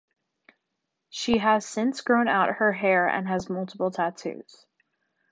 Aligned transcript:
She 1.11 1.37
has 1.37 1.63
since 1.63 2.01
grown 2.01 2.27
out 2.27 2.55
her 2.55 2.73
hair 2.73 3.07
and 3.07 3.27
has 3.27 3.51
multiple 3.51 3.91
tattoos. 3.91 4.65